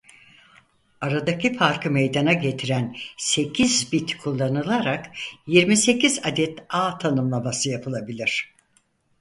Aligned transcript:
Aradaki 1.01 1.57
farkı 1.57 1.91
meydana 1.91 2.33
getiren 2.33 2.95
sekiz 3.17 3.91
bit 3.91 4.17
kullanılarak 4.17 5.11
yirmi 5.47 5.77
sekiz 5.77 6.19
adet 6.23 6.59
ağ 6.69 6.97
tanımlaması 6.97 7.69
yapılabilir. 7.69 8.53